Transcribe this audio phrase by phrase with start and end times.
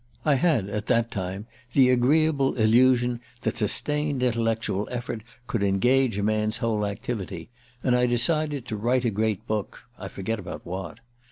[0.25, 6.23] I had, at that time, the agreeable illusion that sustained intellectual effort could engage a
[6.23, 7.49] man's whole activity;
[7.83, 11.01] and I decided to write a great book I forget about what.